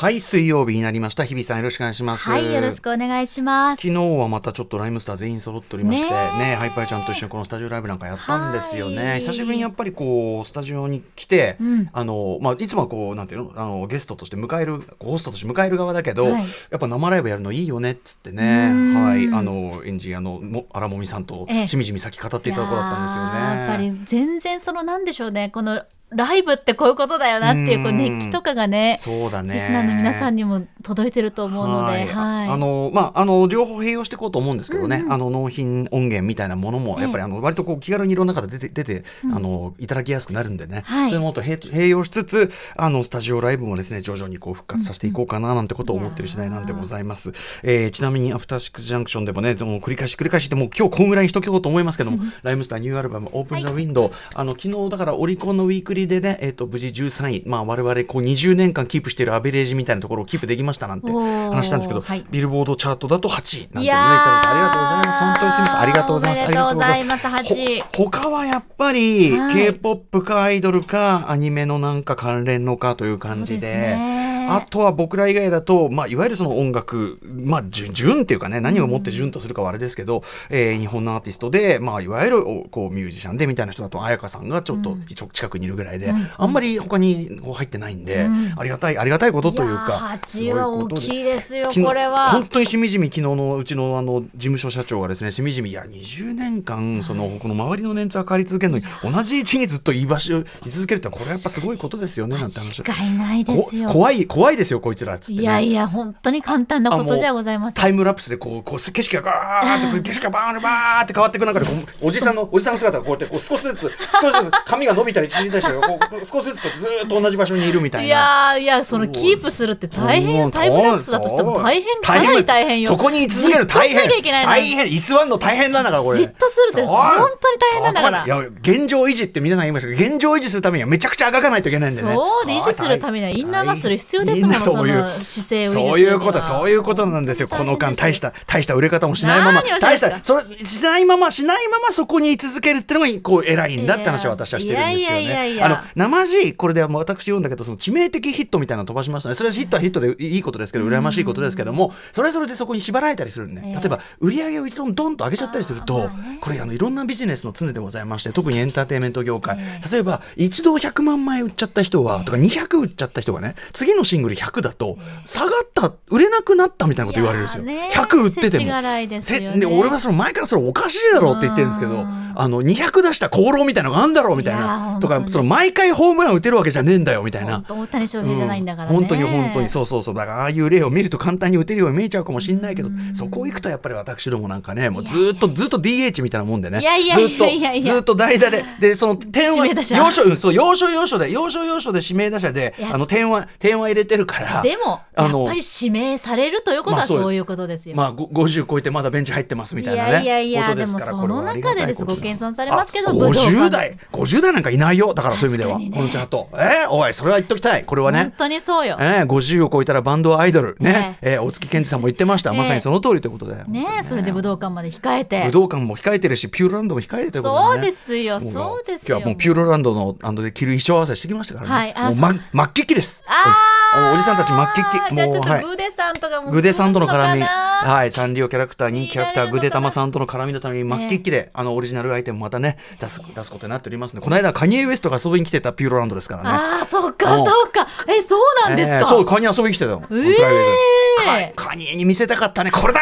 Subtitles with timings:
[0.00, 1.26] はい水曜日になりました。
[1.26, 2.30] 日比さんよろしくお願いします。
[2.30, 3.82] はいよろしくお願いします。
[3.86, 8.96] 昨日はまたちょっとライムスター全員揃っておりましてねハイパイちゃんと一緒にこのスタジオライブなんかやったんですよね。
[8.96, 9.20] はい。
[9.20, 11.90] 久しぶりにやっぱりこうスタジオに来て、うん。
[11.92, 13.52] あのまあいつもはこうなんていうの？
[13.54, 16.32] あのゲストとして迎えるホストとして迎える側だけど、はい。
[16.32, 16.46] や
[16.76, 18.70] っぱ生ライブやるのいいよねっつってね。
[18.72, 19.04] うん。
[19.04, 19.26] はい。
[19.26, 21.66] あのエンジンあのも荒もみさんとええ。
[21.66, 23.38] しみじみ先語っていたところだったんですよね。
[23.38, 25.50] やっぱり全然そのなんでしょうね。
[25.50, 27.98] このライブってこういうことだよなっていうこううん。
[27.98, 29.54] 熱気とかがねそうだね。
[29.54, 32.48] リスナーの皆さんにも届いてると思うので、はい。
[32.48, 35.12] あのまああの両方併用していこうと思うんですけどね、うんうん。
[35.12, 37.02] あの納品音源みたいなものもええ。
[37.04, 41.10] やっぱりあの割とこう気軽にいろんな方出て出て、あのいただきやすくなるんでね、はい。
[41.10, 47.32] そういうものと併併用しつつあのスタジオライブもですね徐々にこう復活させていこうかななんてことを思ってる次第なんでございます。
[47.62, 57.42] えーちなみにアフターシックスジャンクションでもねもう繰り返し繰り返しでもう今日こんぐらいにしとこうと思いますけども、ライムスターニューアルバムオープンザウィンドウ、あの昨日だからオリコンのウィークリーでねえっ、と無事13位。
[57.46, 62.24] まあ我々こう20年間キープしているアベレージみたいなところをキープできましたなんて話したんですけど、はい。
[62.30, 65.20] ビルボードチャートだと8位なんてねいただいてありがとうございます。
[65.20, 65.80] 本当にすみません。
[65.80, 66.44] ありがとうございます。
[66.44, 67.26] ありがとうございます。
[67.26, 69.54] 8位ほ他はやっぱり、はい。
[69.54, 84.96] K-POP かアイドルかアニメのなんか関連のかという感じそうですでねあとは僕ら以外だと、まあ、いわゆるその音楽、まあ、順順っていうかね何をもって順とするかはあれですけど、えー日本のアーティストで、まあ、いわゆるおこうミュージシャンでみたいな人だと彩香さんがちょっと
[85.32, 86.30] 近くにいるぐらいで、うん。
[86.36, 88.54] あんまり他に入ってないんで、うん。
[88.56, 92.30] ありがたいありがたいことというかいやー8位は大きいですよこれは。
[92.30, 102.80] 本当にしみじみ昨日のうちのあの事務所社長がですねしみじみいや20年間そのこの周りのメンツが変わり続けるのに同じ位置にずっと居場所居続けるってこれはやっぱすごいことですよねなんて話。
[102.80, 103.88] 違いないですよ。
[103.88, 107.82] こ怖い怖いですよこいつらっつって、ね、いやいや本当に簡単なことじゃございません。
[107.82, 111.66] タイムラプスでこうこう景色がガーって景色がバーンバーって変わっていく中で
[112.00, 113.90] おじさんのおじさんの姿がこうやってこう少しずつ
[114.22, 118.14] 少しずつ髪が伸びたり縮んだりしてこう少しずつずーっと同じ場所にいるみたいいな。
[118.14, 124.08] やーいやそのキープするって大変うんよタイムラプスだとしても大変かなり大変よそこに居続ける大変。
[124.30, 124.92] 大変。
[124.92, 126.18] 居座るの大変なんだからこれ。
[126.18, 128.24] じっとするって本当に大変なんだから。
[128.24, 132.12] いや現状維持って皆さん言いますけど現状維持するためにはめちゃくちゃあがかないといけないんでね。
[132.14, 135.08] そうで維持するためにはインナーマッスル必要ですもんみんなそういう。
[135.08, 137.48] 姿勢をそういうことそういうことなんですよ。
[137.48, 139.62] この間大した大した売れ方もしないまま。
[139.80, 145.58] 大したそれしないまましないままそこに居続けるっていうのがこう偉いんだって話を私はしてるんですよね。
[145.62, 149.34] あの生地これでも私読んだけどその致命的ヒットみたいなの飛ばしましたね。
[149.34, 153.74] それはヒットはヒットでいいことですけど羨ましいことですけどもそれぞれでそこに縛られたりするんで、ええ。
[153.74, 156.10] 例えば売り上げを一度ドンと上げちゃったりすると、
[156.40, 169.60] これあのいろんなビジネスの常でございまして特にエンターテインメント業界、え例えば一度100万枚売っちゃった人は、とか200売っちゃった人がね次のシングル100だと、下がった売れなくなったみたいなこと言われるんですよ、いやーね100売ってても。
[169.60, 172.20] で俺はその前からそれおかしいだろうって言ってるんですけどうん。
[172.36, 174.98] あの200出した功労みたいなのがあるんだろうみたいな。
[175.00, 177.56] とかその毎回ホームラン打てるわけじゃねえんだよみたいな。
[177.56, 177.64] 本。
[177.64, 179.68] 当大谷翔平じゃないんだからね、本当に本当に。
[179.68, 180.14] そうそうそう。
[180.14, 186.80] だからああいう例を見ると簡単に打てるように見えちゃうかもしれないけどそこ行くとやっぱり私どもなんかねもうずーっとずっと DH みたいなもんでね。
[186.80, 186.86] ず
[187.34, 188.64] っとずっと代打で。
[188.78, 200.12] でその点は要所うんそう要所要所で要所要所で指名打者であの点は点は入れてるからでもあのやっぱり指名されるということはそういうことですよ、まあご50超えてまだベンチ入ってますみいたいなね。
[200.12, 202.04] やいやいやことでもその中でです。
[202.04, 205.14] ご謙遜されますけどあ武道館50代50代なんかいないよ。
[205.14, 205.90] だからそういう意味では、ね。
[205.92, 206.48] このチャート。
[206.54, 207.84] えーおいそれは言っときたい。
[207.84, 210.76] これは本ね当にそうよ、えー、50を超えたらバンドはアイドル。
[210.80, 210.92] ね。
[210.92, 211.18] ね。
[211.22, 212.58] えー大月健二さんも言ってました、ね。
[212.58, 213.64] まさにその通りということで。
[213.66, 215.42] ねえそれで武道館まで控えて。
[215.44, 219.18] 武道館も控えてるしピューロランドも控えてるということで、ね、そうですよもそうですよ。
[219.18, 222.16] 今日はもうピューロランドのあので着る衣装合わせしてきましたからね、はいあもう、
[222.52, 223.24] ま、末期期です。
[223.26, 223.48] あー。
[223.48, 223.70] うん
[224.12, 236.48] おじさんたち末期期じゃあちょっはいとグデさんとかもグデさんとの絡み、はい、サンリオキャラクター、人気キャラクター、グデタマさんとの絡みのために、末期期で、あの、オリジナルアイテムまたね、出す、出すことになっておりますので、この間、カニエ・ウエストが遊びに来てたピューロランドですからね。
[236.50, 237.86] ああそうかうんそうか。
[238.06, 240.02] えそうなんですか、えーそう、カニ遊びに来てたの。
[240.10, 240.36] えー。
[240.36, 243.00] プライベートでカカニエに見せたかったね、これだ！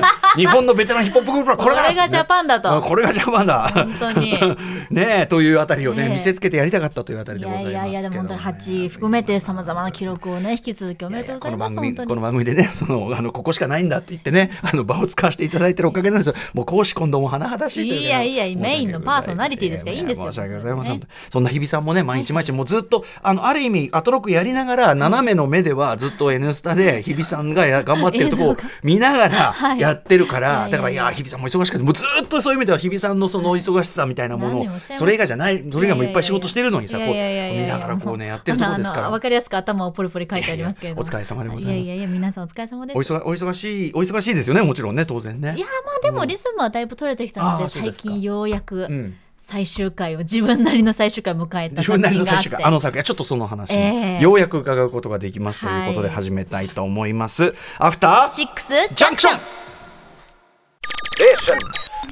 [0.36, 1.82] 日本のベテランヒップホップグループはこれだ！
[1.82, 2.80] これがジャパンだと。
[2.80, 3.70] ねこれがジャパンだ。
[3.72, 4.38] 本当に。
[4.90, 6.08] ねえ、というあたりをね、ええ。
[6.10, 7.86] 見せつけてやりたかったというあたりいでございますけど、ね。
[7.86, 12.08] やいやいやでも本当に8位含めてさまざまな記録をね引き続きおめでとうございますこの番組本当に。
[12.08, 16.34] この番組でねそのあのここしかないんだって言ってねあの場を使わせていただいてるおかげなんですよ。
[16.54, 20.30] もう公私混同も甚だしいといういやいやメインのパーソナリティですからいいんですよ。
[20.30, 29.80] 申し訳ございません、ねそんな日比さんもね毎日毎日もうずっとあのある意味アトロックやりながら斜めの目ではずっと「N スタ」で日比さんがや頑張ってるとこを見ながらはい。
[29.80, 39.10] やってるから、だからいや日比さんも忙しくてもうずっとそういう意味では日比さんのその忙しさみたいなものをそれ以外じゃないそれ以外もいっぱい仕事してるのにさこう見ながらこうねやってるところですから。
[39.10, 41.02] わかりやすく頭をポリポリ書いてありますけれども。
[41.06, 41.86] お疲れ様でございます。
[41.86, 42.96] いやいや皆さんお疲れ様です。
[42.96, 45.54] お忙お忙しいお忙しいですよねもちろんね当然ね。
[45.56, 52.62] いやまあでもリズムはだいぶ取れてきたので、最近ようやく、うん最終回を自分なりの最終回を迎えた作自分なりの最終回。
[52.62, 53.02] あの作品。
[53.02, 54.22] ちょっとその話も、ええ。
[54.22, 59.40] ようやく伺うことができますということではい始めたいと思います、アフターシックスジャンクション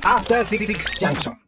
[0.05, 0.67] After Six
[0.99, 1.48] Junction.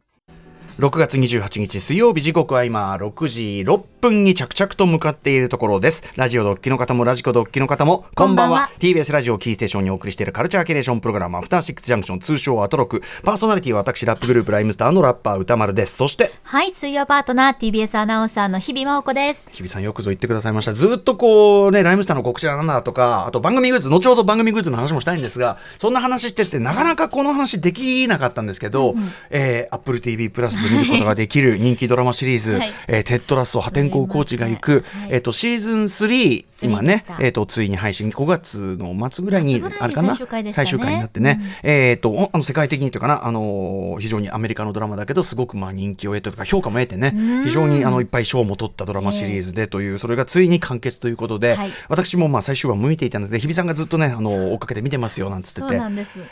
[0.81, 6.03] 6月28日水曜日時刻は今6時6分に着々と向かっているところです。
[6.15, 8.71] ラジオドッキの方もラジコドッキの方もこんばんは。
[8.79, 13.03] TBS ラジオキーステーションにお送りしているカルチャーキュレーションプログラムアフターシックスジャンクション通称アトロク。
[13.23, 15.97] パーソナリティは私ラップグループライムスターのラッパー歌丸です。
[15.97, 19.51] そしてはい水曜パートナー TBS アナウンサーの日々真央子です。
[19.51, 20.73] 日比さんよくぞ言ってくださいました。
[20.73, 28.95] ずっとこうねライムスターの告知だなんだとかあと番組グッズ後ほど番組グッズの話もしたいんですがそんな話しててなかなかこの話できなかったんですけど、
[29.29, 32.71] えー、Apple TV プラスで見ることができる人気ドラマシリーズ、はい。
[32.87, 35.09] えーテッドラスト破天荒コーチが行く、はい。
[35.11, 40.15] えっ、とシーズン3今3でねえっ、とついに配信5月の末ぐらいにあれかな？
[40.43, 40.51] ね。
[40.53, 47.13] 最終回になってね、えっ、とおあの世界的にというかなあのー非常にアメリカのドラマだけどすごくまあ人気を得てとか評価も得てね。
[47.43, 51.71] 非常にあのいっぱい賞も取ったドラマシリーズでという、それがついに完結ということで、はい。
[51.89, 55.75] 私もまあ最終話も見ていたので日比さんがずっとねあの追っかけて見てますよなんつってて。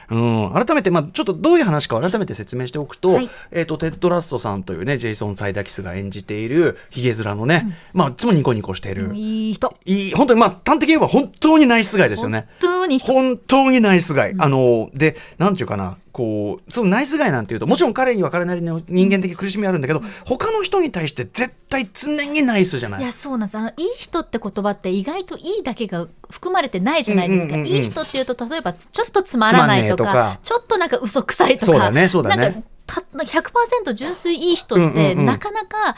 [0.10, 3.30] うん、改めて、まあ、ちょっとどういう話か改めて説明しておくと,、はい。
[3.52, 9.76] えー、とテッド・ラッソさんというねジェイソン・サイダキスが演じているヒゲ面のね、まあいつもニコニコしている、いい人。
[9.86, 12.48] いい本当にまあ端的に言えば本当にナイスガイですよね。
[12.62, 13.14] 本当に人。
[13.14, 14.36] 本当にナイスガイ。
[14.38, 23.02] あの、で、なんていうかな、こう、そのナイスガイなんていうと、もちろん彼には彼なりの人間的苦しみあるんだけど、他の人に対して絶対常にナイスじゃない。
[23.02, 23.58] いやそうなんです。
[23.58, 27.76] あのいい人って言葉って意外といいだけが含まれてないじゃないですか、うんうんうんうん。
[27.76, 31.72] いい人っていうと例えばちょっとつまらないとかちょっとなんか嘘くさいとか。
[31.72, 35.96] そうだねそうだねた100%純粋いい人って、なかなか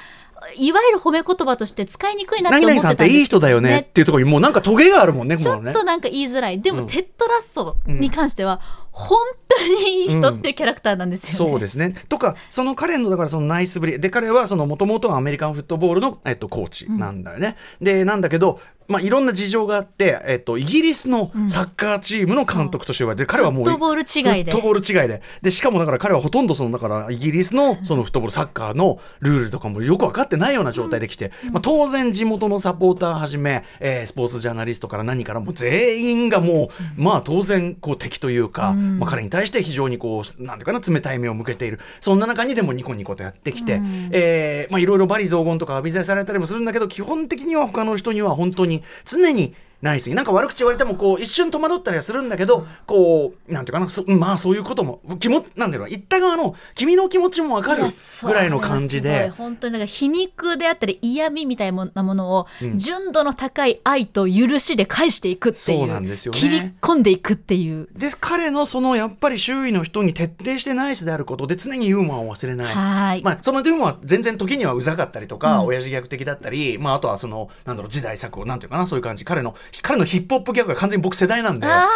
[0.55, 6.59] いわゆる褒め言葉として使いにくいなって何思ってたんです々さんっていい人だよねっていうところにもうなんかトゲがあるもんね、ちょっとなんか言いづらい。
[6.61, 6.87] でも、うん。
[6.87, 8.59] テッドラッソに関しては、
[8.91, 9.17] 本
[9.47, 11.95] 当にいい人っていうキャラクターなんですよね、そうですね。
[12.09, 13.99] とか、その彼のだからそのナイスぶり。
[13.99, 17.55] で、彼はそのもともとはアメリカンフットボールの、えっと、コーチなんだよね。
[17.81, 18.59] で、なんだけど、
[18.91, 24.51] まあ、いろんな事情があって、えっと、イギリスのサッカーチームの監督として呼ばれて、彼はもう、フットボール違いで。
[24.51, 25.21] フットボール違いで。
[25.41, 41.79] で、しかもだから彼はほとんどその、だからイギリスのそのフットボール、サッカーのルールとかもよく分かってないような状態で来て、まあ、当然地元のサポーターはじめ、えースポーツジャーナリストから何からもう全員がもう、まあ当然こう敵というか、まあ彼に対して非常にこう、なんていうかな、冷たい目を向けている。
[41.99, 43.81] そんな中にでもニコニコとやってきて、
[44.11, 57.83] えーまあいろいろ罵詈雑言とか浴びせされたりもするんだけど、基本的には他の人には本当に常にナイスになんか悪口言われてもこう一瞬戸惑ったりはするんだけど、こうなんていうかなそまあそういうことも気もなんていうの言った側の君の気持ちもわかる
[58.23, 59.29] ぐらいの感じで。
[59.29, 66.39] 本当になんか皮肉であったり嫌味みたいなものを、純度の高い愛と許しで返していくっていうそうなんですよね。
[66.39, 67.87] 切り込んでいくっていう。
[67.95, 72.73] で彼のそのやっぱり周囲の人に徹底してナイスであることで常にユーモアを忘れない。
[72.73, 79.25] はい、まあ、そのユーモアは全然時にはうざかったりとか、親父ギャグ的だったり、まあ、あとはそのなんだろう時代錯誤なんていうかなそういう感じ。
[79.25, 81.87] 彼の彼のヒップホップギャグが完全に僕世代なんであ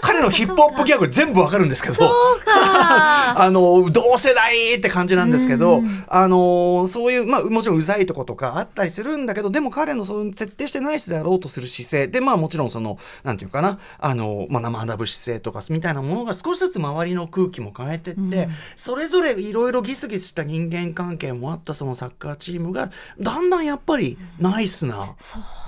[0.00, 1.94] 彼のヒップホップギャグ全部わかるんですけど
[2.46, 12.08] あの同世代って感じなんですけど、あのそういう、まあ、もちろんうざいとことかあったりするんだけどでも彼のその設定してナイスであろうとする姿勢。
[12.08, 22.90] でまあもちろんそのなんていうかなあの、まあ、生学ぶ姿勢とかみたいなものが少しずつ周りの空気も変えてって、それぞれいろいろギスギスした人間関係もあったそのサッカーチームが
[23.20, 25.14] だんだんやっぱりナイスな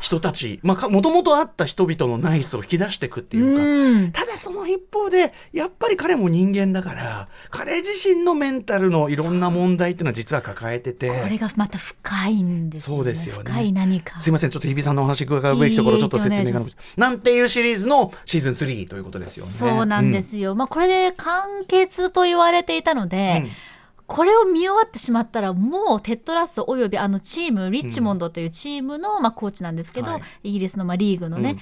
[0.01, 0.61] 人たち。
[0.63, 3.65] もともとあった人々のナイスを引き出していくっていうか。
[3.65, 4.13] うん。
[4.13, 12.99] ただその一方でやっぱり彼も人間だから彼自身のメンタルのいろんな問題っていうのは実は抱えててこれがまた深いんですよね。
[12.99, 13.43] そうですよね。
[13.45, 14.21] 深い何か。
[14.21, 16.65] すいませんちょっと日比さんのお話伺うべきところちょっと説明が
[16.97, 19.53] なんていうシリーズのシーズン3ということですよね。
[19.53, 23.51] そうなんで、すよ、まあこれで完結と言われていたので、うん
[24.07, 30.23] これを見終わってしまったらもうテッドラスおよびあのチームリッチモンドというチームの、まあ、コーチなんですけど、はい。
[30.51, 31.57] イギリスのまあリーグのね、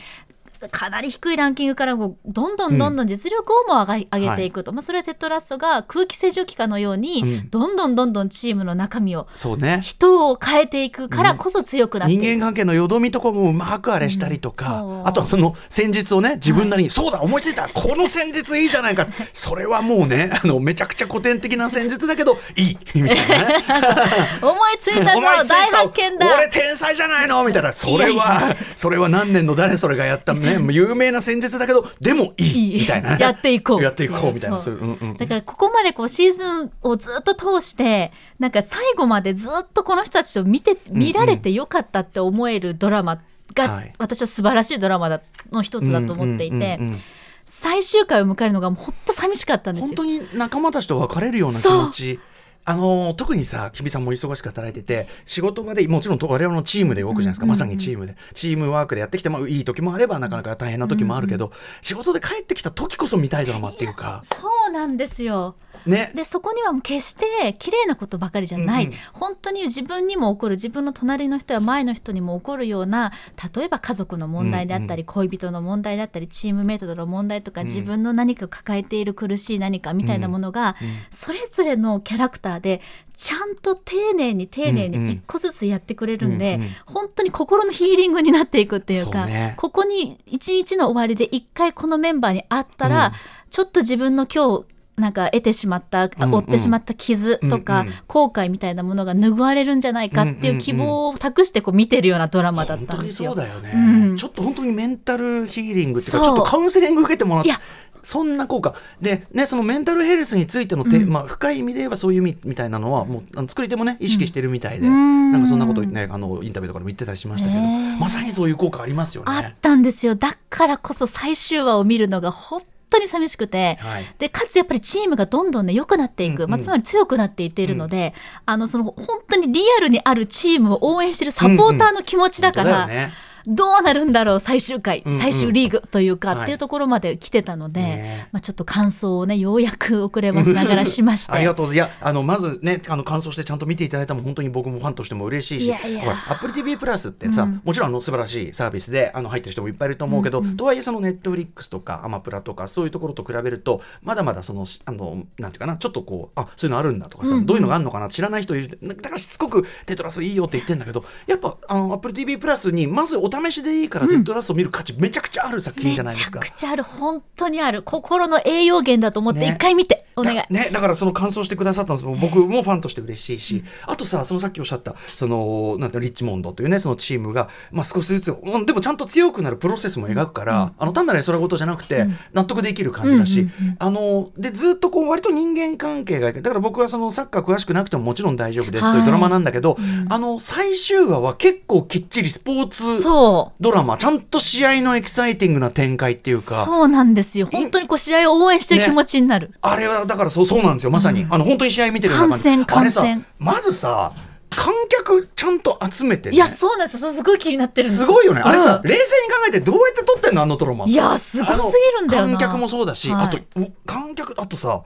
[0.68, 7.50] かなり低いランキングからもどんどんどんどん実力をも上が上げていくと、まあ、それはテッドラッソが空気清浄機かのように、うん。
[7.50, 9.80] どんどんどんどんチームの中身をそうね。
[9.82, 15.06] 人を変えていくからこそ強くなっていく、人間関係のよどみとかもうまくあれしたりとか、うん。
[15.08, 19.06] あとはその戦術をね自分なりに、そうだ思いついたこの戦術いいじゃないか。
[19.32, 23.64] それはもうねあのめちゃくちゃ古典的な戦術だけどいいみたいなね。
[24.42, 25.78] 思いついたぞ 大た。
[25.78, 26.34] 発見だ。
[26.34, 27.72] 俺天才じゃないのみたいな。
[27.72, 33.18] それはそれは何年の誰それがやったね 有名な戦術だけどでもいいみたいなね。
[33.20, 33.82] やっていこう。
[33.82, 34.58] やっていこうみたいな。
[34.58, 34.74] そそう。
[34.74, 35.16] ういううんうん。
[35.16, 43.20] だからここまでこうシーズンをずっと通してなんか最後までずっとこの人たちと見て見られてよかったって思えるドラマ
[43.54, 43.92] が、はい。
[43.98, 47.00] 私は素晴らしいドラマだの一つだと思っていて、うんうんうんうん。
[47.44, 49.88] 最終回を迎えるのがもうほんと寂しかったんですよ。
[49.88, 52.20] 本当に仲間たちと別れるような気持ち
[52.64, 58.16] あのー特にさ、きびさんも忙しく働いてて、仕事場で、もちろんと我々のチームで動くじゃないですか、まさにチームで。
[58.34, 61.50] チームワークでやってきて、まあ、いい時もあれば、なかなか大変な時もあるけど、
[61.80, 66.12] 仕事で帰ってきた時こそ見たいドラマっていうか、そうなんですよね。
[66.14, 68.98] でそこにはもう決して綺麗なことばかりじゃない、うんうん。
[69.12, 73.12] 本当に自分にも起こる自分の隣の人や前の人にも起こるような
[73.54, 80.76] 例えば家族の問題であったり、恋人の問題だったりチームメイトとの問題とか、自分の何か抱えている苦しい何かみたいなものが、
[81.10, 82.80] それぞれのキャラクターで
[83.14, 85.06] ちゃんと丁寧に丁寧うんうん。
[85.06, 86.68] に一個ずつやってくれるんで、うんうん。
[86.86, 89.54] 本当に心のヒーリングになっていくっていうかね。
[89.56, 93.12] ここに一日の終わりで一回このメンバーに会ったら、うん。
[93.50, 94.66] ちょっと自分の今日
[95.02, 96.30] なんか得てしまった、うんうん。
[96.30, 97.94] 負ってしまった傷とか、うんうん。
[98.06, 103.34] 後悔みたいなものが拭われるんじゃないかっていう希望を託してこう見てるようなドラマだったんですよ。
[103.34, 103.78] そうだよね、う
[104.12, 104.16] ん。
[104.16, 107.60] ちょっと本当にメンタルヒーリングっていうか、ちょっとカウンセリング受けてもらっていや。
[108.04, 108.74] そんな効果。
[109.00, 111.08] で、ね、そのメンタルヘルスについてのて、うん。
[111.08, 115.30] まあ、深い意味で言えばそういう意味みたいなのはもうあの作り手もね意識してるみたいで、うん。
[115.30, 118.00] なんかそんなことねあのインタビューとかでも言ってたりしましたけど、ねえ。
[118.00, 119.32] まさにそういう効果ありますよね。
[119.32, 120.16] あったんですよ。
[120.16, 124.04] だからこそ最終話を見るのが本当に寂しくて、はい。
[124.18, 126.50] でかつやっぱりチームがどんどんね良くなっていく、うんうん。
[126.50, 128.14] まあ、つまり強くなっていっているので、
[128.46, 133.12] あのその本当にリアルにあるチームを応援してるサポーターの気持ちだから、本当だよね
[133.46, 135.18] どうなるんだろう最終回、うんうん。
[135.18, 136.42] 最終リーグというか、はい。
[136.42, 141.32] っていうところまで来てたので、ねまあ、ちょっと感想をねようやく遅ればせながらしまして。
[141.32, 141.90] ありがとうございます。
[141.92, 145.86] いや、あの、まずね、あの、感想してちゃんと見ていただいたのも本当に僕もファンとしても嬉しいし、いや。
[145.86, 147.60] いやほら、Apple TV プラスってさ、うん。
[147.64, 157.46] もちろんあの素晴らしいサービスで、あの、入ってる人もいっぱいいると思うけど、とはいえその Netflix とかアマプラとか、そういうところと比べると、まだまだその、あの、なんていうかな、ちょっとこう、あ、そういうのあるんだとかさ、うんうん。
[157.46, 158.78] どういうのがあるのかな、知らない人いる。
[158.82, 166.40] だからしつこくテトラスいいよって言ってんだけど、やっぱ、あの、Apple TV プラスに、まずお試しでいいからテトラスを見る価値めちゃくちゃある作品めじゃないですか。
[166.40, 167.82] ちゃくちゃある本当にある。
[167.82, 169.54] 心の栄養源だと思ってね。
[169.56, 170.36] 一回見て、お願い。
[170.36, 170.46] だ。
[170.50, 172.04] ね、だからその感想してくださったんです。
[172.04, 183.48] 僕もファンとして嬉しいし、あとさそのさっきおっしゃったそのなんてリッチモンドというねそのチームが、まあ、少しずつうんでもちゃんと強くなるプロセスも描くから、あの単なるそれごとじゃなくて、納得できる感じだし、
[183.78, 189.06] あのでずっとこう割と人間関係がだから僕はそのサッカー詳しくなくてももちろん大丈夫ですというはい。
[189.06, 189.76] ドラマなんだけど、
[190.08, 193.62] あの最終話は結構きっちりスポーツそう。
[193.62, 196.64] ドラマちゃんと試合のエキサイティングな展開っていうか。
[196.64, 200.90] そうなんですよ本当にこう試合を応援してる気持ちになる、あれはだからそうそうなんですよ。
[200.90, 204.12] まさに、あの本当に試合見てる感じ観戦あれさ観戦まずさ
[204.50, 207.10] 観客ちゃんと集めて、ね、いやそうなんですよ。
[207.10, 207.98] すごい気になってるす。
[207.98, 208.42] すごいよね。
[208.44, 210.86] あれさ、うん冷静に考えてどうやって撮ってんのあのドラマ。
[210.86, 213.26] いやすごすぎるんだよ観客もそうだし、はい。
[213.26, 214.82] あとお観客あとさ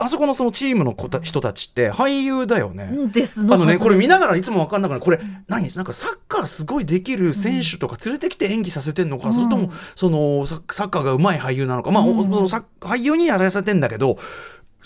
[0.00, 5.00] あそこのそのチームの子た人たちって俳優だよね、ですあのね、これ見なががらいつも分かんなくなる。
[5.00, 5.68] これ何？
[5.74, 11.90] なんかサッカーすごいできる選手とか連れてきて演技させてんのか、それともそのササッカーが上手い俳優なのか。
[11.90, 14.18] まあ、おそのサッ俳優にやらせてんだけど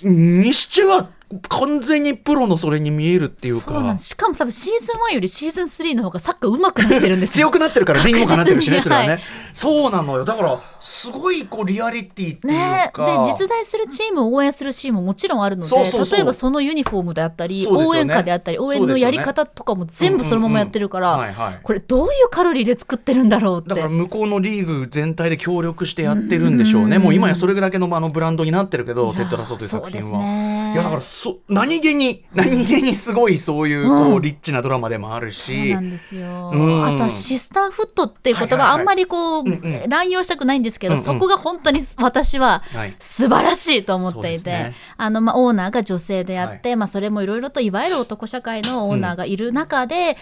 [0.03, 1.11] にしては
[1.49, 4.09] 完全にプロのそれに見えるっていうそうなんかです。
[4.09, 7.49] しかも多分シーズン1よりシーズン3の方がサッカー上手くなってるんですよ。
[7.49, 10.25] 強くなってるからリンゴかなってるしねそれはね、そうなのよ。
[10.25, 16.19] だからすごいこうリアリティっていうね、か、で実在するチームを応援するシーンももちろんあるのでそうそうそう。
[16.19, 17.69] 例えばそのユニフォームであったり、ね。
[17.71, 23.71] 応援歌であったり応援のやり方とかも全部そのままやってるから、これどういうカロリーで作ってるんだろうって。
[23.71, 30.19] だから向こうのリーグ全体で協力してやってるんでしょうね、もう今やそれだけのあのブランドになってるけど、テッドラソという作品は。
[30.19, 30.73] ね。
[30.73, 36.87] いやだからそ何気に何気にすごいそういうこう、うんリッチなドラマでもあるそうしなんですよ、うん。
[36.87, 39.42] あとはシシスターフッドっていう言葉、あんまりこう、
[39.89, 41.05] 乱用したくないんですけど、うんうん。
[41.05, 42.97] そこが本当に私ははい。
[42.99, 44.75] 素晴らしいと思っていて、そうですね。
[44.97, 50.17] あのまあオーナーが女性であって、まあ、それもいろいろといわゆる男社会のオーナーがいる中で、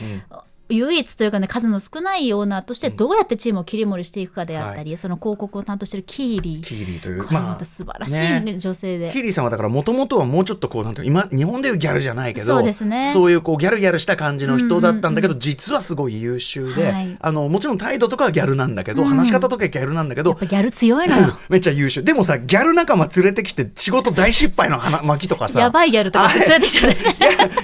[0.71, 6.63] 唯一というかね数の少ないオーナーとしてどうやってチームを切り盛りしていくかであったり、その広告を担当しているキーリー。
[6.63, 9.11] キーリーというこれまた素晴らしい、ね女性で。
[9.11, 13.11] キーリーさんはだからもともとはもうちょっとこうなんて今日本でいうギャルじゃないけどそうですね。
[13.13, 17.17] そういうこうギャルギャルした感じの人だったんだけど、実はすごい優秀で、はい。
[17.21, 21.39] あのもちろん態度とかはギャルなんだけど、話し方とかはギャルなんだけどやっぱギャル強いのよ。
[21.49, 22.03] めっちゃ優秀。
[22.03, 25.61] でもさギャル仲間連れてきて仕事大失敗の花 巻きとかさ。
[25.61, 27.17] やばいギャルとか連れてきちゃってね。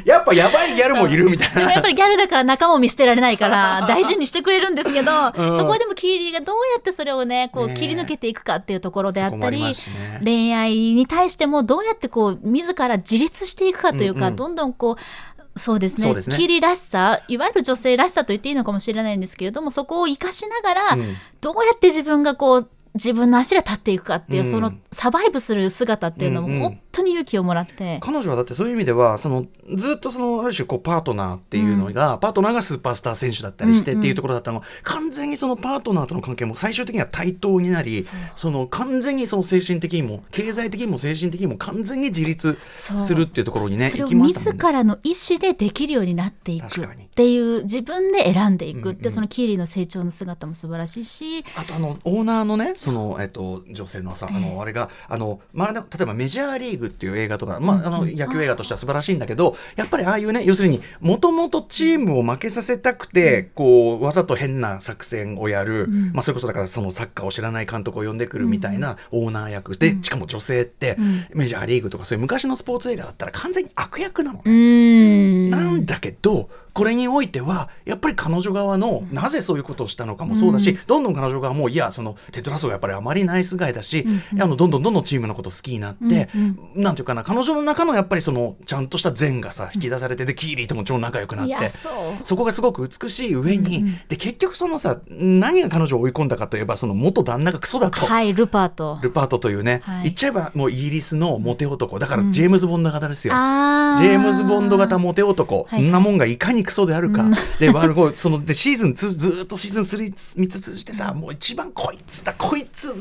[0.04, 1.54] や やっぱやばいギャルもいるみたいな。
[1.56, 5.12] でもやっぱりギャルだから仲間を見捨てられないから大事にしてくれるんですけど、
[5.58, 10.20] そこでもキーリーがどうやってそれをねこう切り抜けていくかっていうところであったり、そこもありますしね。
[10.24, 14.36] 恋愛に対してもどうやってこう自ら自立していくかというか、うんうん。
[14.36, 16.36] どんどんこうそうですねすね。
[16.36, 21.16] キーリーらしさいわゆる女性らしさと言っていいのかもしれないんですけれどもそこを生かしながら、うん。
[21.40, 24.50] どうやって自分がこう自分の足で立っていくかっていう、うん。
[24.50, 26.58] そのサバイブする姿っていうのうんうん。
[26.58, 27.98] も本当に勇気をもらって。
[28.02, 34.60] 彼女はだってそういう意味ではそのずっとそのある種こうパートナーっていうのが、パートナーがスーパースター選手だったりしてっていうところだったの。
[34.60, 38.02] が、完全にそのパートナーとの関係も最終的には対等になり
[38.34, 44.08] その完全にその精神的にも経済的にも精神的にも完全に自立するっていうところにねそれを。
[44.08, 51.44] 自らの意思でできるようになっていくっていう自分で選んでいくって、うんうんそのキーリーの成長の姿も素晴らしいし。
[51.56, 66.12] あとあのオーナーのねその、えっと、女性のさあのあれがあの、まあ、例えばメジャーリーグっていう映画とか、まあ、あの野球映画としては素晴らしいんだけどやっぱりああいうね要するにもともとチームを負けさせたくて、こうわざと変な作戦をやる、ん。
[66.12, 71.26] まあ、それこそだからそのサッカーを知らない監督を呼んでくるみたいなオーナー役で、しかも女性って、ん。
[71.34, 75.50] メジャーリーグとかそういう昔のスポーツ映画だったら完全に悪役なのね。
[75.50, 84.06] なんだけどこれにおいてはやっぱり彼女側のなぜそういうことをしたのかもそうだし、どんどん彼女側もいやそのテトラスはやっぱりあまりナイスガイだし、
[84.38, 86.28] あのどんどんどんどんチームのこと好きになって、
[86.74, 98.04] なんていうかな彼女の中のやっぱりそのちゃんとした善がさ引き出されてでキーリーとも超仲良くなっいてやそこがすごく美しい上に、で結局そのさ何が彼女を追い込んだかといえばその元旦那がクソだと。
[98.04, 98.98] はいルパート。
[99.00, 100.02] ルパートというね、はい。
[100.02, 103.32] 言っちゃえばもうイギリスのモテ男だからジェームズ・ボンド型ですよ。
[103.32, 104.26] ジェー。
[104.26, 107.24] ムズ・ボンド型モテ男、そんなもんがいかにクソであるか、
[107.58, 112.34] でまあこうそのでシーズン2ずーっとシーズン3見つ通じてさもう一番こいつだ。
[112.36, 112.92] こいつ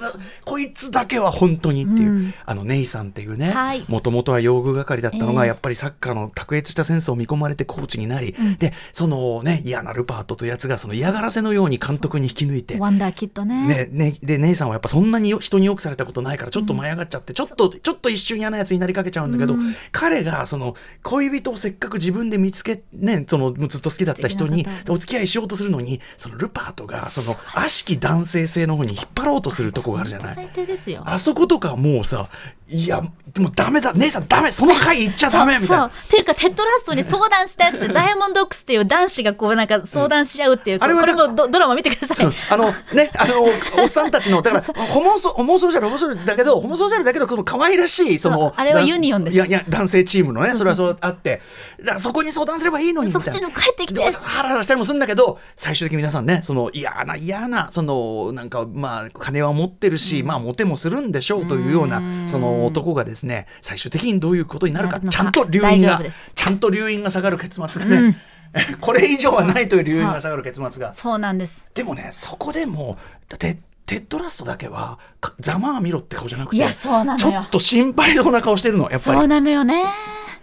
[0.45, 2.33] こいつだけは本当にっていう、うん。
[2.45, 3.83] あのネイさんっていうねはい。
[3.87, 5.47] もともとは用具係だったのが、ええ。
[5.49, 12.77] やっぱりサッカーの卓越したセンスを見込まれてコーチになり、でそのね嫌なルパートというやつがその嫌がらせのように監督に引き抜いて。
[12.79, 13.67] ワンダーキッドね。
[13.67, 19.55] ねね、で姉さんはやっぱそんなによ人によくされたことないからちょっと舞い上がっちゃって、ちょっとちょっと一瞬嫌なやつになりかけちゃうんだけど、
[19.91, 30.35] 彼がその恋人をせっかく自分で見つけねそのずっと好きだった人にお付き合いしようとするのにそのルパートがその悪しき男性性の方に引っ張ろうとするとこがあるじゃない。
[30.35, 31.03] 最低ですよ。
[31.05, 32.29] あそことかもうさ
[32.67, 33.09] いやも
[33.49, 33.93] うダメだ。
[33.93, 34.51] 姉さんダメ。
[34.51, 35.89] その回行っちゃダメみたいな。
[35.89, 35.99] そう。
[36.07, 42.27] っていうかテッドラッソに相談してって ダイヤモンドドッグスっていう男子がこうなんか相談し合うっていう、あれはこれもドドラマ見てください。
[42.49, 48.53] あのね、あのおっさんたちのだからホモソホモソーシャルホモソーシャルだけどホモソーシャルだけどこの可愛らしいそのそう。
[48.55, 49.35] あれはユニオンです。
[49.35, 50.87] いやいや男性チームのねそれはそう。
[50.87, 51.41] そうそうあって
[51.79, 53.31] だからそこに相談すればいいのにみたいな。
[53.31, 53.99] そっちに帰ってきて。
[53.99, 66.01] でハラハラしたりもするんだけど最終的に皆さんねその嫌な嫌なそのなんかまあ金は持ってるし、まあモテもするんでしょうというようなその男がですね最終的にどういうことになるかちゃんと留飲が
[66.35, 68.17] ちゃんと留飲が下がる結末がね、
[68.81, 70.93] これ以上はないという留飲が下がる結末が。
[70.93, 71.67] そうなんです。
[71.73, 72.97] でもねそこでも
[73.37, 77.17] テテッドラストだけはかざまあ見ろって顔じゃなくていやそうなのよ。
[77.17, 79.85] ちょっと心配そうな顔してるのやっぱそうりなのよね。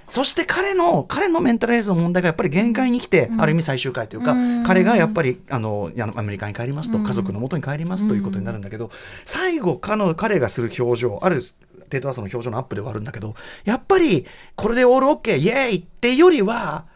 [0.09, 4.63] そして彼の彼のメンタルヘルスの問題がやっぱり限界に来て、ある意味最終回というか、うん。
[4.63, 8.91] 彼がやっぱりあのアメリカに帰りますと、家族の元に帰りますということになるんだけど、
[9.25, 11.41] 最後彼の彼がする表情ある
[11.89, 14.25] テッドラストの表情のアップではあるんだけどやっぱり
[14.57, 16.87] これでオールオッケーイエーイってよりは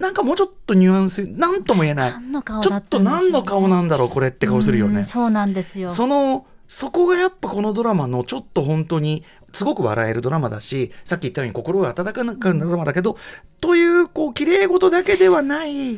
[0.00, 5.04] なんかもうちょっとニュアンスなんとも言えない何の顔ちょっと何の顔なんだろうこれって顔するよねうん。
[5.04, 13.18] そうなんですよそのそこがやっぱこのドラマのちょっと本当にすごく笑えるドラマだしさっき言ったように心が温かくなるドラマだけど
[13.60, 15.96] というこう綺麗事だけではない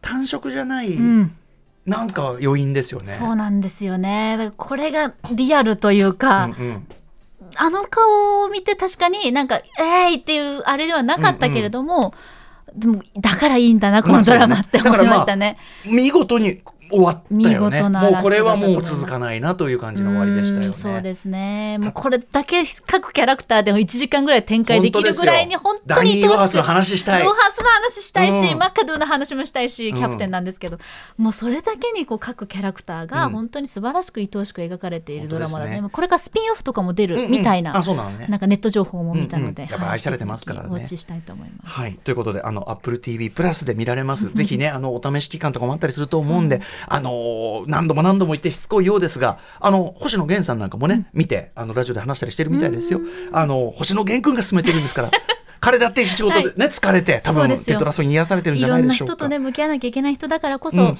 [0.00, 1.34] 単色じゃない、うん
[1.86, 3.16] なんか余韻ですよね。
[3.18, 6.86] そうなんですよねこれがリアルというか、うんうん
[7.56, 12.12] あの顔を見て確かになんか「えーい!」っていうあれではなかったけれども、
[12.74, 15.56] でもだからいいんだなこのドラマって思いましたね。
[15.84, 17.78] 見事に終わったよね。
[17.78, 20.66] 見事なもうこれはもう続かないなという感じの終わりでしたよね。
[20.66, 21.78] うんそうですね。
[21.80, 27.30] もうこれだけ各キャラクターでも1時間ぐらい展開できるぐらいに本当にダニー・ロハスの話したいロ。
[27.30, 30.78] ハスの話したいし、うんマッカドゥの話もしたいし、んキャプテンなんですけど、
[31.16, 35.80] もうそれだけにこう各キャラクターがうん本当に素晴らしく愛おしく描かれているドラマだね。
[35.80, 41.70] ねこれからスピンオフとかも出うんうんるみたいな、あそうなのねなんかネット情報も見たので、うんうんやっぱ愛されてますからねはい引き続きウォッチしたいと思います。
[41.70, 41.94] はい。
[41.96, 44.30] ということで、あの、Apple TV プラスで見られます。
[44.34, 53.00] ぜひね、あの、お試し期間とかもあったりすると思うんで、あのー何度も何度も言ってしつこいようですが、あの、星野源さんなんかもね、見て、あの、ラジオで話したりしてるみたいですよ。
[53.32, 55.10] あの、星野源くんが進めてるんですから。
[55.60, 59.14] 彼だって仕事でね、疲れて、多分、テトラソに癒されてるんじゃいろないでしょうか。
[59.14, 60.94] んな人とね向き合わなきゃいけない人だからこそ,、ね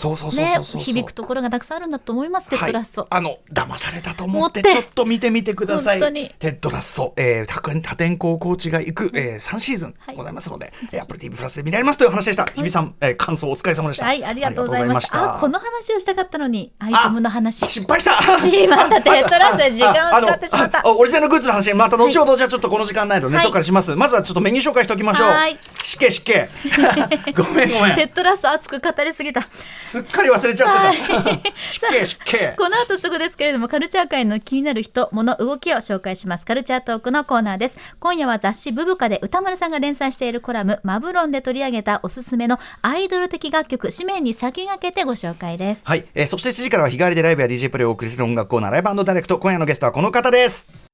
[0.78, 3.06] 響くところがたくさんあるんだと思います、テッドラッソ。
[3.10, 6.00] あの騙されたと思ってちょっと見てみてください。
[6.00, 6.06] テ
[6.40, 10.16] ッドラッソ、えー、多多天候コーチが行く、えー、3シーズンはい。
[10.16, 10.96] ございますので、ぜひ。
[10.96, 14.04] えー Apple TV プラスで見られますという話でした、日比さん、えー、感想お疲れ様でした。
[14.04, 15.36] はい、ありがとうございました。
[15.36, 17.64] あこの話をしたかったのに、アイテムの話。
[17.66, 18.20] 失敗した。
[18.38, 19.00] しまった。
[19.00, 20.82] テトラスで時間を使ってしまった。
[20.84, 23.44] オリジナルグッズの話また後ほどじゃあちょっとこの時間ないので、はい。
[23.44, 23.94] どっかにします。
[23.94, 25.28] まずはちょっとメメニュー紹介しておきましょう。
[25.28, 25.58] はい。
[25.84, 26.48] しけしけ。
[27.36, 27.94] ごめんごめん。
[27.94, 29.46] テッドラスト熱く語りすぎた。
[29.82, 32.54] すっかり忘れちゃってた、 しけしけ。
[32.56, 36.46] この後すぐですけれどもカルチャー界の気になる人物動きを紹介します。
[36.46, 37.76] カルチャートークのコーナーです。
[38.00, 45.82] 今夜は雑誌ブブカで歌丸さんが連載しているコラムマブロンで取り上げたおすすめのアイドル的楽曲紙面に先駆けてご紹介です。
[45.84, 49.38] はい、えーそして7時からは日替わりでライブや DJ プレイをお送りする音楽コーナーライブダイレクト。
[49.38, 50.87] 今夜のゲストはこの方です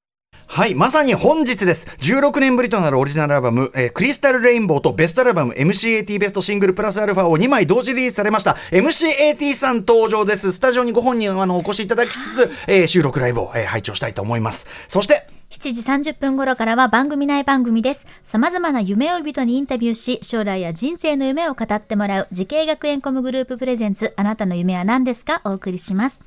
[0.55, 1.88] はい、まさに本日です。
[1.99, 8.57] 16年ぶりとなるオリジナルアルバム、えークリスタルレインボーとベストアルバム MCAT ベストシングルプラスアルファを2枚同時リリースされました。
[8.71, 10.53] MCAT さん登場です。
[10.53, 14.69] スタジオにご本人あのお越しいただきつつ、えー収録ライブを、えー拝聴したいと思います。
[14.87, 18.07] そして、7時30分頃からは番組内番組です。
[18.23, 25.40] 様々な夢追い人にインタビューし、将来や人生の夢を語ってもらう、滋慶学園コムグループ presents、あなたの夢は何ですか？
[25.45, 26.21] お送りします。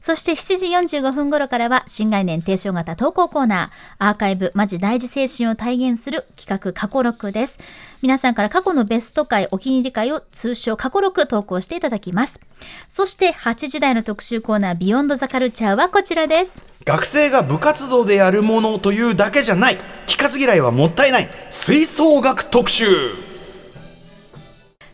[0.00, 7.60] そして7時45分頃からは、新概念提唱型投稿コーナー、アーカイブ、マジ大事精神を体現する企画過去録です。
[8.00, 12.40] 皆さんから過去のベスト回、お気に入り回を通称過去録投稿していただきます。
[12.88, 16.62] そして8時台の特集コーナー、ビヨンドザカルチャーはこちらです。
[16.84, 23.29] 学生が部活動でやるものというだけじゃない聞かず嫌いはもったいない吹奏楽特集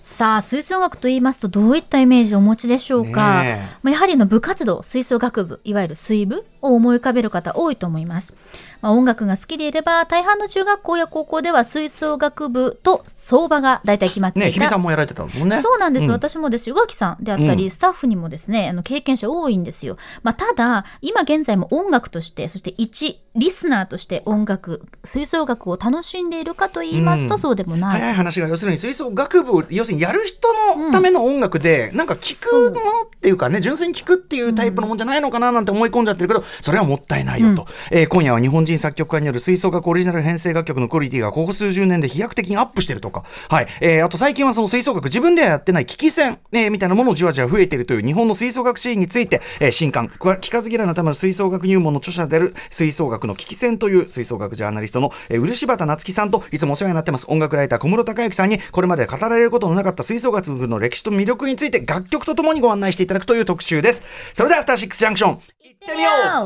[0.06, 3.44] さあ吹奏楽と言いますとどういったイメージをお持ちでしょうか、
[3.82, 8.35] まあ、やはりあの部活動吹奏楽部いわゆる水部を思い浮かべる方多いと思います、
[8.81, 15.61] まあ、音楽が好きでいれば大半の中学校や高校では吹奏楽部と相場が大体決まっていた、ね日比さんもやられてたもんね。
[15.61, 16.11] そうなんです、ん。
[16.11, 16.70] 私もです。
[16.70, 17.70] よ宇垣さんであったり、うん。
[17.70, 27.38] スタッフにもですねあの経験者多いんですよ、まあ、ただ今現在も音楽としてそして一リスナーとして音楽吹奏楽を楽しんでいるかと言いますと、うん。
[27.38, 32.07] そうでもない、早い話が要するに吹奏楽部を要するにやる人のための音楽で、なん。
[32.07, 43.66] か聞くものっていうかね純粋に聞くっていうタイプのもんじゃないのかななんて思い込んじゃってるけどそれはもったいないよと、えー今夜は日本人作曲家による吹奏楽オリジナル編成楽曲のクオリティがここ数十年で飛躍的にアップしてるとか、はい。
[43.80, 50.08] えーあと最近はその吹奏楽自分ではやってない聞き戦、えーみたいなものをじわじわ増えているという日本の吹奏楽シーンについて、えー新刊。
[50.08, 57.26] これは聞かず嫌いのための吹奏楽入門の著者である吹奏楽の聞き戦という吹奏楽ジャーナリストの、えー漆畑夏樹さんといつもお世話になってます。
[57.28, 64.02] 音楽ライター小室孝之さんにこれまで語られることのなかった吹奏楽の歴史と魅力について楽曲とともにご案内していただくという特集です。
[64.34, 65.30] それではアフターシックスジャンクション。
[65.30, 65.40] 行っ
[65.78, 66.10] てみよ
[66.44, 66.45] う